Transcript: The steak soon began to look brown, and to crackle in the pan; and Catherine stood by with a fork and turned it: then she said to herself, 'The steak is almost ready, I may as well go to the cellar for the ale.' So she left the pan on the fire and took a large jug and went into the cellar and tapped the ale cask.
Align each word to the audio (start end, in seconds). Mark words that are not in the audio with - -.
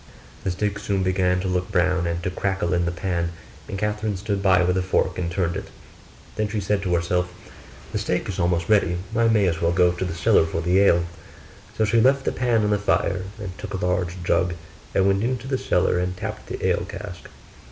The 0.43 0.49
steak 0.49 0.79
soon 0.79 1.03
began 1.03 1.39
to 1.41 1.47
look 1.47 1.71
brown, 1.71 2.07
and 2.07 2.23
to 2.23 2.31
crackle 2.31 2.73
in 2.73 2.85
the 2.85 2.91
pan; 2.91 3.33
and 3.67 3.77
Catherine 3.77 4.17
stood 4.17 4.41
by 4.41 4.63
with 4.63 4.75
a 4.77 4.81
fork 4.81 5.19
and 5.19 5.29
turned 5.29 5.55
it: 5.55 5.67
then 6.37 6.47
she 6.47 6.59
said 6.59 6.81
to 6.81 6.95
herself, 6.95 7.31
'The 7.91 7.99
steak 7.99 8.27
is 8.27 8.39
almost 8.39 8.67
ready, 8.67 8.97
I 9.15 9.27
may 9.27 9.45
as 9.45 9.61
well 9.61 9.71
go 9.71 9.91
to 9.91 10.03
the 10.03 10.15
cellar 10.15 10.47
for 10.47 10.59
the 10.61 10.79
ale.' 10.79 11.05
So 11.77 11.85
she 11.85 12.01
left 12.01 12.25
the 12.25 12.31
pan 12.31 12.63
on 12.63 12.71
the 12.71 12.79
fire 12.79 13.25
and 13.37 13.55
took 13.59 13.75
a 13.75 13.85
large 13.85 14.23
jug 14.23 14.55
and 14.95 15.05
went 15.05 15.21
into 15.23 15.45
the 15.47 15.59
cellar 15.59 15.99
and 15.99 16.17
tapped 16.17 16.47
the 16.47 16.65
ale 16.65 16.83
cask. 16.89 17.27